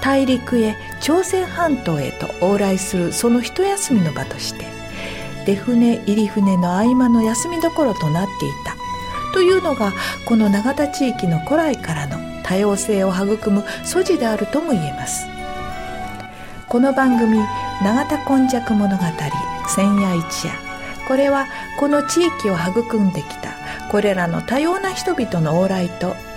[0.00, 4.64] 大陸へ朝鮮半島へと往来するその一休みの場として
[5.46, 8.76] 出船入り船の合間の休みどころとなっていた。
[9.32, 9.92] というのが
[10.26, 15.26] この永田地域の古来からの多様性を育む素地であるとも言えます。
[16.68, 17.38] この番組
[17.82, 19.04] 「永田今昔物語
[19.68, 20.52] 千夜一夜」
[21.08, 21.46] これは
[21.78, 23.50] この地域を育んできた
[23.90, 26.14] これらの多様な人々の往来と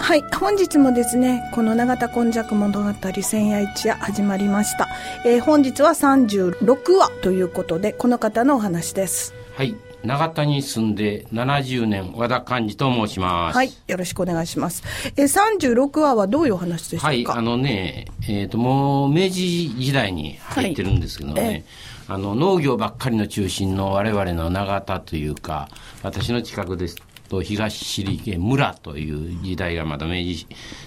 [0.00, 0.22] はい。
[0.34, 4.88] 本日もですね、この永田今昔物語千夜一夜始まりました。
[5.24, 9.34] えー、本日は36話ということで、この方のお話です。
[9.54, 9.76] はい。
[10.02, 13.56] 長田に住んで70年、和田寛治と申します。
[13.56, 13.72] はい。
[13.86, 14.82] よろしくお願いします。
[15.16, 17.08] えー、36話はどういうお話でしょうか？
[17.08, 17.26] はい。
[17.26, 25.68] あのね、えっ、ー、と、もう明治時代に入ってるんですけどね、はいえー、あの、農業ばっかりの中心の我々の長田というか、
[26.02, 26.96] 私の近くです
[27.30, 30.46] と東尻家村という時代がまだ明治に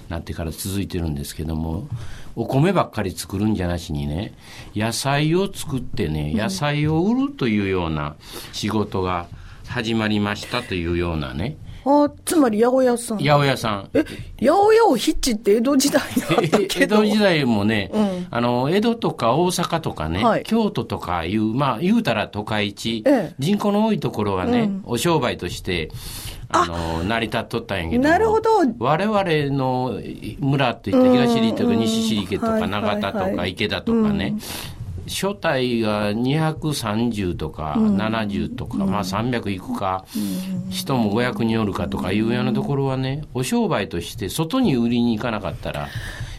[0.09, 1.87] なってから続いてるんですけども
[2.35, 4.33] お米ばっかり作るんじゃなしにね
[4.75, 8.15] 野菜を作ってね野菜を売るというような
[8.51, 9.27] 仕事が
[9.67, 11.55] 始まりましたというようなね
[11.85, 13.17] あつまり八百屋さん。
[13.17, 13.89] 八百屋さん。
[13.93, 14.03] え、
[14.39, 16.01] 八百屋をヒッチって江戸時代
[16.77, 25.91] 江戸時代もね、うん、あの、江戸とか大阪とかね、はい、京都とかいう、まあ、言うたら都会地、ええ、人口の多いところはね、うん、お商売として、
[26.53, 26.67] あ。
[26.67, 28.51] の、成り立っとったんやけどなるほど。
[28.79, 29.23] 我々
[29.55, 29.99] の
[30.39, 34.35] 村って言って東入とか西尻家とか長田とか池田とかね、
[35.07, 40.05] 初代が230とか70とか、まあ300いくか、
[40.69, 45.89] 人も500におるかとかいうようなところはね、お商売として外に売りに行かなかったら、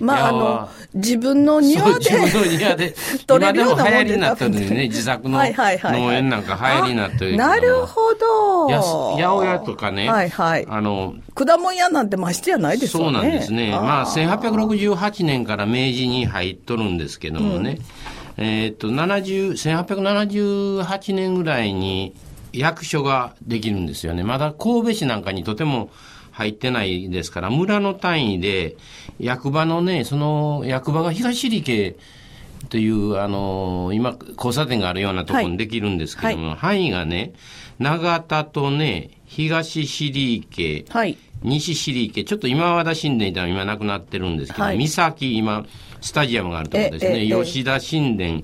[0.00, 2.04] まあ、あの、自分の庭で。
[2.04, 2.94] 自分の庭で。
[3.28, 7.36] 今でも流行りになったのにね、 自作の農園なんか流行りになってる。
[7.36, 8.68] なるほど。
[8.68, 10.08] 八百屋とかね。
[10.08, 10.66] はいはい。
[10.68, 13.18] あの、果物屋なんてましてやないですよね。
[13.18, 13.70] そうなんですね。
[13.70, 17.70] まあ、1868年から明治に入っとるんですけどもね。
[17.70, 17.78] うん、
[18.36, 22.14] えっと、70、1878年ぐらいに
[22.52, 24.22] 役所ができるんですよね。
[24.24, 25.90] まだ神戸市なんかにとても
[26.32, 28.76] 入ってないですから、村の単位で、
[29.18, 31.96] 役場のね、その役場が東理系
[32.70, 37.34] という、あの、今、交差点があるようなところにできるんですけども、はいはい、範囲がね、
[37.78, 45.66] 長田とね、東尻池、はい、西尻池、ちょっと今和田神殿では今なくなってるんですけど、はい、三崎、今、
[46.00, 48.42] スタジアムがあるところですね、吉田神殿、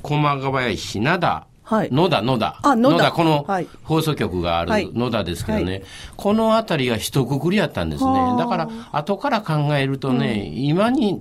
[0.00, 2.60] 駒ヶ林、灘、はい、野田、野田。
[2.62, 2.96] あ、野田。
[2.96, 3.46] 野田、この
[3.82, 5.82] 放送局がある野田ですけどね、はい、
[6.16, 8.12] この辺りが一括りやったんですね。
[8.38, 11.20] だから、後から考えるとね、うん、今に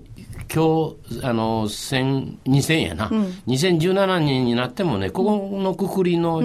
[0.53, 3.09] 今日、あの、千、2000やな。
[3.47, 6.41] 2017年になってもね、ここのくくりの、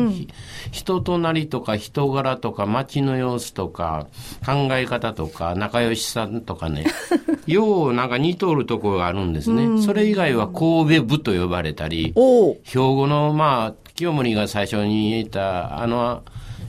[0.71, 4.07] 人となりとか人柄とか街の様子とか
[4.45, 6.87] 考え方とか仲良しさんとかね、
[7.47, 9.83] ようなんか似とるところがあるんですね。
[9.83, 16.23] それ以外は神戸部と呼ばれたり、兵庫の、まあ、清盛が最初に言った、あの、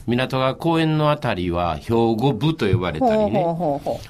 [0.06, 3.46] 港川公園のあたりは兵庫部と呼ばれたりね。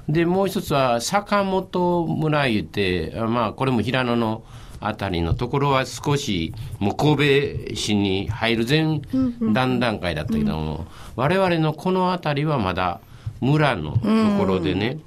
[0.09, 4.43] で、もう一つは坂本村言って、あまあ、これも平野の
[4.79, 9.01] あたりのところは少し、もう神戸市に入る前
[9.53, 12.99] 段段階だったけども、我々のこのあたりはまだ
[13.39, 13.99] 村のと
[14.37, 14.99] ころでね、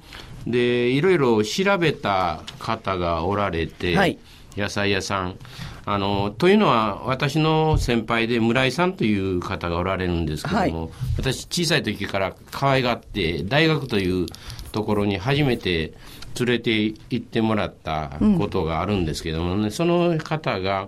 [0.47, 4.17] で、いろいろ調べた方がおられて、はい。
[4.55, 5.35] 野菜屋さん。
[5.89, 14.25] あの、というのは、私の先輩で村井さんという方がおられるんですけども、私小さい時から可愛がって、大学という
[14.73, 15.93] ところに初めて
[16.37, 20.87] 連れて行ってもらったことがあるんですけどもね、その方が、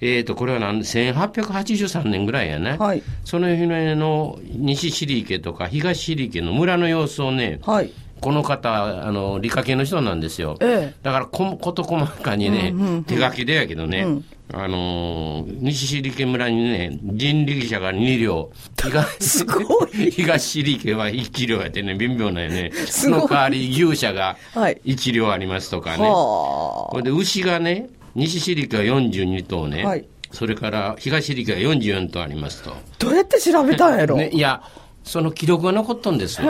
[0.00, 2.76] えーと、これは何、1883年ぐらいやね。
[2.78, 3.02] はい。
[3.24, 7.90] その辺の西尻池とか東尻池の村の様子をね、はい。
[8.20, 10.56] この方、あの、理科系の人なんですよ。
[10.60, 10.94] ええ。
[11.02, 12.72] だからこ、こと細かにね、
[13.06, 14.06] 手書きでやけどね、
[14.52, 18.50] あのー西尻家村にね、人力車が2両、
[18.80, 20.10] 東、 すごい。
[20.10, 22.70] 東尻家は1両やってね、微妙なよね。
[22.86, 24.80] その代わり牛車がはい。
[24.84, 26.04] 1両ありますとかね。
[26.04, 30.06] はこれで牛がね、西尻家は42頭ね、はい。
[30.30, 32.70] それから東尻家は44頭ありますと。
[32.70, 34.62] あどうやって調べたんやろ、ね、いや、
[35.02, 36.48] その記録が残っとんですよ。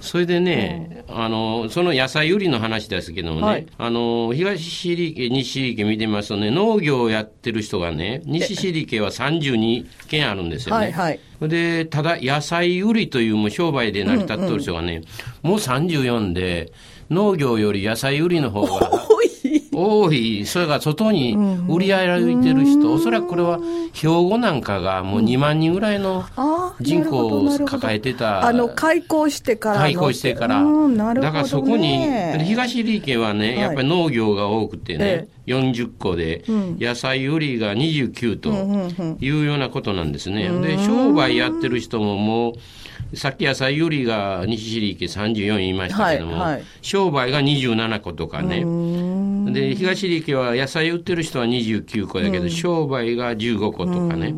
[0.00, 3.66] それでね、あの、その野菜売りの話ですけどもね、はい。
[3.78, 10.86] あの、東尻家、西尻家見てますとね、農業をやってる人がね、西尻家は32軒あるんですよね。
[10.86, 11.20] はいはい。
[11.42, 15.02] で、ただ、野菜売りというもう商売で成り立ってる人がね、
[15.42, 16.72] もう34で、
[17.10, 18.90] 農業より野菜売りの方が
[19.78, 21.36] 多い、それが外に
[21.68, 23.58] 売り歩いてる人、おそらくこれは
[23.92, 26.24] 兵庫なんかがもう2万人ぐらいの
[26.80, 28.46] 人口を抱えてた。
[28.46, 29.80] あの開校してからの。
[29.82, 30.62] 開校してから。
[30.62, 32.06] ね、だからそこに、
[32.44, 36.44] 東利家はね、はいやっぱり農業が多くてね、40個で、
[36.78, 38.50] 野菜売りが29と
[39.20, 40.48] いうようなことなんですね。
[40.48, 46.64] で、商売やってる人ももう、さっき野菜売りが西利家34言いましたけども、はいはい。
[46.82, 48.64] 商売が27個とかね。
[49.52, 54.34] で、東利家は野菜売ってる人は29個だけど、商売が15個とかね。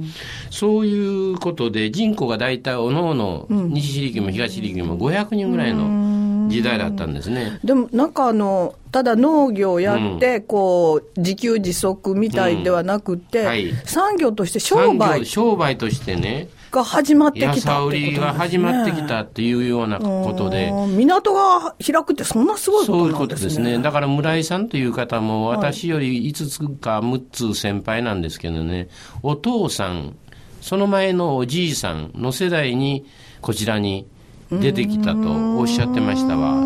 [0.51, 7.59] そういうことで人口が大体おのおの、西利家も東利家も500人ぐらいの時代だったんですね。
[7.65, 13.47] でもなんかあのただ農業やって、こう自給自足みたいではなくて、うん。
[13.47, 13.73] はい。
[13.85, 23.79] 産業として商産売業商売としてね、が始まって野きたてことですねが始まってきたっていうようなことで、うん港が開くってそんなすごいこそういうとなんでことですすね。
[23.79, 23.83] ね。
[23.83, 28.89] だから村井さんという方も私より5つか6つ先輩なんですけどね、
[29.23, 30.17] お父さん、
[30.61, 33.07] その前のおじいさんの世代に
[33.41, 34.07] こちらに
[34.51, 36.61] 出てきたとおっしゃってましたわ。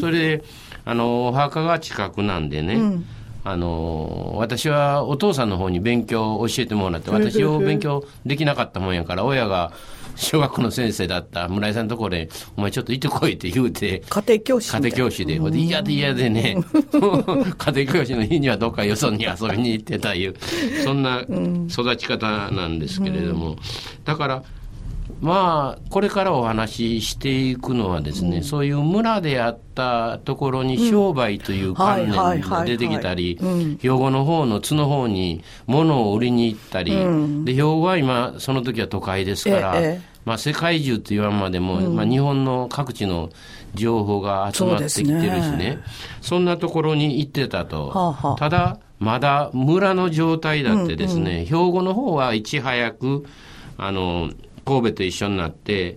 [0.00, 0.44] それで、
[0.84, 2.80] あの、お墓が近くなんでね、
[3.46, 9.72] あの、私はお父さんの方に勉強を教えてもらって、私を勉強できなかったもんやから、親が
[10.16, 15.52] 小学校の先生だった村井さんのところで、お前ちょっと行ってこいって言うて、家庭教師家庭教師で、ほん。
[15.52, 16.56] で嫌で嫌でね、
[17.56, 20.34] 家庭教師の日にはどっかよそに遊びに行ってたいう、
[20.82, 21.20] そんな
[21.70, 23.58] 育ち方なんですけれども、
[24.04, 24.42] だから、
[25.20, 33.38] まあ、これからお話ししていくのはですね、そういう村であったところに商売という観念が出てきたり、
[33.80, 36.92] 兵庫の方の津の方に物を売りに行ったり、
[37.44, 43.30] で、兵庫は今、その時は都会ですから、ええまあ、世界中と言わんまでも、まあ、日本の各地の
[43.74, 45.12] 情報が集まってきてるし
[45.52, 45.56] ね。
[45.56, 45.78] で
[46.20, 48.36] そんなところに行ってたと、はあはあ。
[48.36, 53.24] ただまだ村の状態だってですね、兵庫の方はいち早く
[53.78, 54.30] あの
[54.66, 55.96] 神戸と一緒になって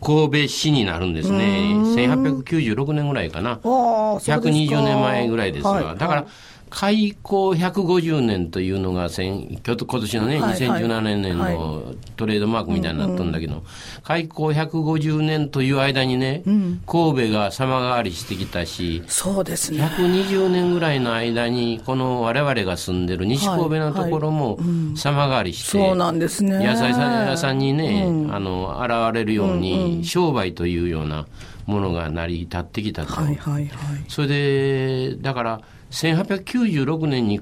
[0.00, 1.72] 神戸市になるんですね。
[1.96, 3.52] 1896年ぐらいかな。
[3.52, 4.36] ああそうですか。
[4.48, 5.98] 120年前ぐらいですわ、はい。
[5.98, 6.26] だから
[6.70, 10.58] 開港150年というのが先今年のね、はいはい。
[10.58, 13.64] 2017年はのトレードマークみたいになったんだけど、
[14.04, 16.42] 開港150年という間にね、
[16.86, 19.84] 神戸が様変わりしてきたし、そうですね。
[19.84, 24.58] 120年ぐらいの間に、この我々が住んでる西神戸のところも
[24.96, 26.64] 様変わりして、そうなんですね。
[26.64, 31.26] 野菜屋さんにね、あの、現れるように、商売というような
[31.66, 33.12] ものが成り立ってきたと。
[33.12, 33.70] はいはいはい。
[34.08, 37.40] それで、だから、1896年に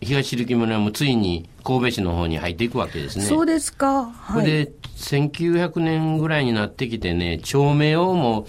[0.00, 3.24] 東力村もついに神戸市の方に入っていくわけですね。
[3.24, 4.10] そうですか。
[4.10, 4.46] はい。
[4.46, 8.46] で、1900年ぐらいになってきてね、町名をも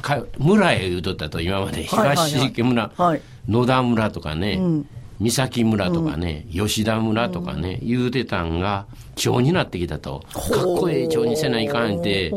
[0.00, 2.28] か村へ言うとったと今まではいはいはい。
[2.28, 3.22] 東池村、はい。
[3.48, 4.86] 野田村とかね、ん。
[5.18, 10.24] 三崎村とかね、吉田村とかね、言うてたんが町になってきたと。
[10.32, 10.42] かっ
[10.78, 12.32] こええ町にせないかんって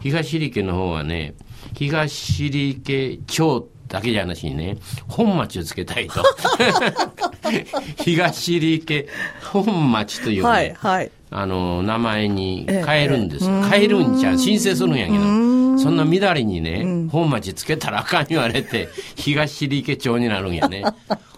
[0.00, 1.34] 東入家の方はね
[1.74, 4.76] 東入家町だけじゃなしにね
[5.08, 6.22] 本町をつけたいと。
[8.04, 9.08] 東入家
[9.52, 11.10] 本町というね、はいはい。
[11.30, 13.46] あの、名前に変えるんです。
[13.68, 15.18] 変えるんじゃ、申請するんやけど、
[15.78, 20.84] そんな乱れにね、本町つけたらあかん言われて、 東入家町になるんやね。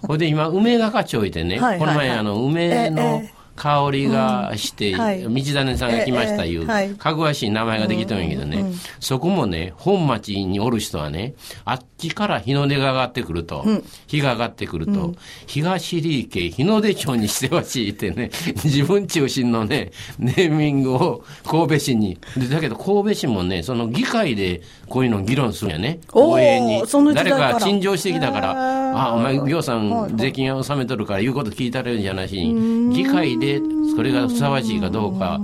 [0.03, 1.79] ほいで今、梅ヶ香町いてね、はいはいはい。
[1.81, 3.23] この前あの、梅の
[3.61, 5.01] 香りがして、うん。
[5.01, 5.23] はい。
[5.23, 6.91] 道種さんが来ましたいう、ええはい。
[6.95, 8.65] かぐわしい名前ができたんやけどね、
[9.01, 11.35] そこもね、本町におる人はね、
[11.67, 13.67] あっちから日の出が上がってくると、
[14.07, 15.15] 日が上がってくると、
[15.47, 18.31] 東入家日の出町にしてほしいってね、
[18.65, 22.17] 自分中心のね、ネーミングを神戸市に。
[22.39, 26.01] でだけど神戸市もね、その議会でこういうのを議論するんやね。
[26.15, 26.83] おー応援に。
[27.15, 29.91] 誰か陳情してきたから、あ、お前、行さはい。
[29.91, 30.13] はい。
[30.13, 33.61] ん、税金を納めとるから言うこと聞いたれるんじゃなしに、議会で
[33.95, 35.41] それがふさわしいかどうか、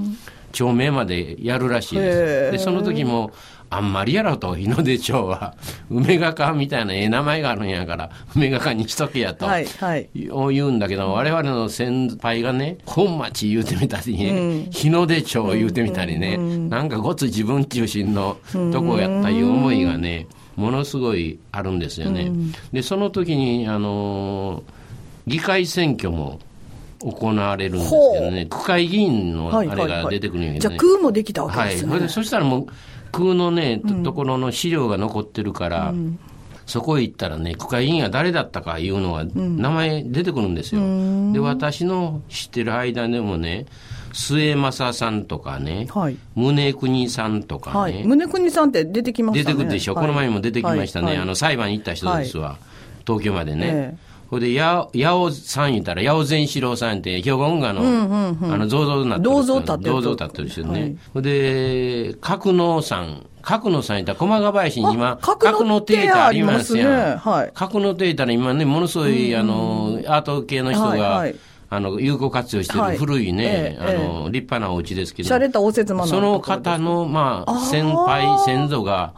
[0.52, 2.18] 町名までやるらしいへです。
[2.18, 2.50] ー。
[2.52, 3.30] で、その時も、
[3.68, 5.54] あんまりやろと、日の出町は、
[5.90, 9.46] 梅ヶ香みたいなええ名前があるんやから、梅ヶ香にしとけやと。
[9.46, 10.08] はいはい。
[10.30, 18.36] を言うんだけど、我々の先輩がね、本町言うてみたりね、日の出町言うてみたりね、なんかごつ自分中心の
[18.72, 20.26] とこやったいう思いがね、
[20.56, 22.32] ものすごいあるんですよね。
[22.72, 24.86] で、その時に、あのー
[25.26, 26.38] 議会選挙も
[27.00, 30.76] 行われるんですけどね、区会議員のあれが出てくるんやけじゃあ。
[30.76, 32.66] 空もできたわけはい、ですね、それでそしたらもう
[33.12, 35.92] 空のね、ところの資料が残ってるから、
[36.64, 40.80] そこへ行ったらね区会議員が誰だったかいうのが名前出てくるんですよ。
[41.32, 43.66] で私の知ってる間でもね
[44.16, 46.16] 末政さんとかね、はい。
[46.34, 48.04] 宗国さんとかね、はい。
[48.04, 49.54] 宗国さんって出てきましたね。
[49.54, 50.06] 出てくるでしょ、はい。
[50.06, 51.16] この前も出てきましたね、はい。
[51.18, 52.56] あの裁判に行った人ですわ、
[53.06, 53.66] 東京までね。
[53.66, 54.06] ええ。
[54.30, 59.36] ほいで、や、八尾さん言ったら、八尾善四郎さんって、兵庫運河の、あの、銅像になってる人。
[59.36, 60.80] 銅像立ってる銅像立ってる人ね。
[60.80, 60.96] はい。
[61.14, 63.26] ほいで、角野さん。
[63.42, 66.88] 角野さん言ったら、駒ヶ林に今、あ角野亭ってありますやん。
[66.88, 67.32] ありますね。
[67.32, 68.16] はい。
[68.16, 71.36] たら今ね、ものすごい、あの、アート系の人が、はいはい
[71.68, 72.96] あの、有効活用してるはい。
[72.96, 75.28] 古いね、ええあの、立派なお家ですけど。
[76.06, 79.14] その方の、まあ、先輩、先祖が、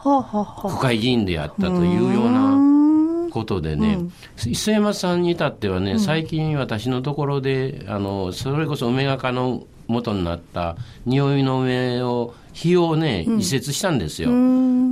[0.61, 3.99] 国会議員であったというようなことでね、
[4.45, 14.29] 磯山さんに至ってはね、最近私のところで、あの、それこそ梅ヶ香の元になった匂いの梅を、日をね、移設したんですよ。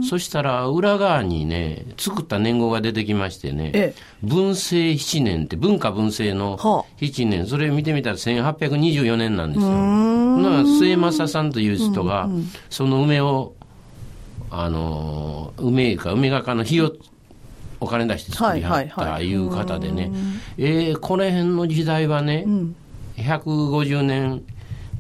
[0.04, 4.02] そしたら、裏側にね、作った年号が出てきましてね、ええ。
[4.24, 9.68] 文政7年って、文化文政のは7年、それ見てみたら1824年なんですよ。
[9.68, 9.74] ほ
[10.42, 12.30] な末政さんという人が、
[12.70, 13.54] その梅を、
[14.50, 16.94] あのー、梅か、梅がかの火を
[17.80, 19.14] お金出して作りはっはいはいはい。
[19.16, 20.12] たいう方でね、
[20.58, 22.46] えーこの辺の時代はね、
[23.18, 24.44] 150年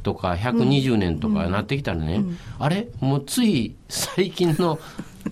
[0.08, 2.24] とか120年とかなってきたらね、
[2.60, 2.88] あれ？
[3.02, 4.80] もうつい最近の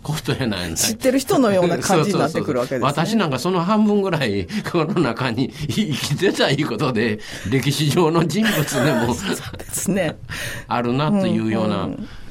[0.04, 0.76] ことやないんだ。
[0.76, 2.86] 知ってる人のような感じになってくるわけですね。
[2.86, 8.54] 私なんかその半分ぐらいこの中に生きてたいうことで歴史上の人物
[8.84, 9.16] でも
[9.58, 10.18] ですね。
[10.68, 11.90] あるなというような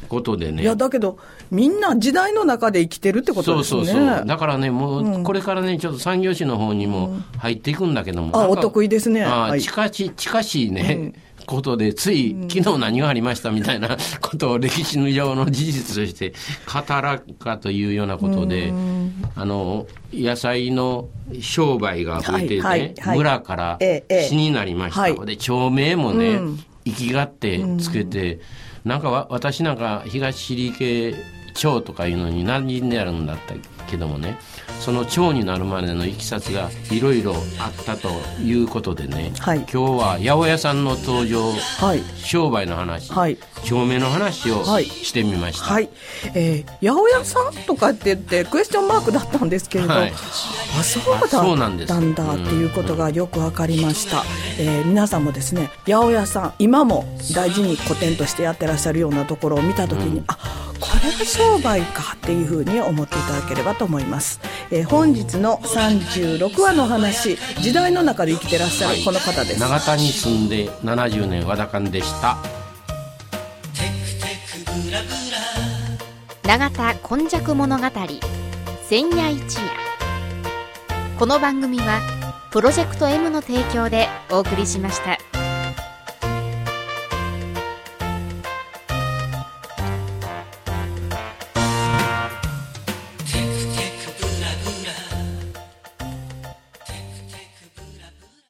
[0.08, 0.62] ことでね。
[0.62, 1.18] いや、だけど、
[1.50, 3.80] みんな時代の中で生きてるってことですね。
[3.84, 4.26] そうそうそう。
[4.26, 8.26] だからね、もう、これからね、ちょっと産業史の方にも入っていくんだけども。
[8.26, 9.24] なんかあお得意ですね。
[9.24, 9.62] あはい。
[9.62, 11.12] 近し、近しいね、
[11.46, 16.34] ことで、つい、昨日何がありましたみたいなことを歴史の上の事実として
[16.66, 18.72] 語らんかというようなことで、
[19.36, 21.08] あの、野菜の
[21.40, 23.18] 商売が増えてね、はいはいはい。
[23.18, 24.28] 村からええええ。
[24.28, 25.00] 市になりました。
[25.00, 25.26] はい。
[25.26, 26.64] で、町名もね、うん。
[26.84, 28.40] 生きがってつけて、
[28.84, 31.14] なんかわ私なんか東尻系
[31.54, 33.60] 町とかいうのに何人であるんだったけ
[33.96, 34.38] どもね
[34.80, 38.08] その町になるまでのいきさつがいろいろあったと
[38.42, 42.02] いうことでね、はい今日は八百屋さんの登場、はい。
[42.16, 45.64] 商売の話、はい町名の話をはいしてみました。
[45.64, 45.88] はい。
[46.34, 51.18] えー、八百屋さんとかって言って、クエスチョンマークだったんですけれど、はいあ、そう
[51.58, 54.22] だったんだっていうことがよくわかりました。
[54.58, 60.38] えー皆さんもですね、八百屋さん、今も大事に古典としてやってらっしゃるようなところを見たときに、あ、
[60.84, 64.38] これが商売かっていうふうに思っていただければと思います。
[64.70, 69.60] えー本日の36話のお話、時代の中で生きてらっしゃるこの方です。
[69.60, 72.36] 長田に住んで70年和田勘でした。
[76.46, 77.84] 永田今昔物語
[78.86, 79.62] 千夜一夜
[81.18, 82.00] この番組は
[82.50, 85.33] プロジェクト M の提供でお送りしました。